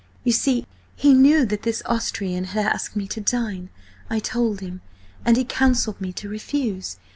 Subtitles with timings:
[0.23, 5.43] You see, he knew that this Austrian had asked me to dine–I told him–and he
[5.45, 6.97] counselled me to refuse.